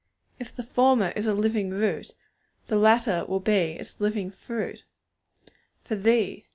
[0.39, 2.15] If the former is a living root,
[2.69, 4.83] the latter will be its living fruit.
[5.83, 6.45] 'For _Thee!